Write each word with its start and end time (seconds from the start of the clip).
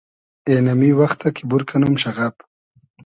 اېنئمی 0.49 0.91
وئختۂ 0.99 1.29
کی 1.35 1.43
بور 1.49 1.61
کئنوم 1.69 1.93
شئغئب 2.03 2.35